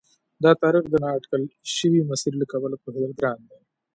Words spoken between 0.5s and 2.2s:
تاریخ د نا اټکل شوي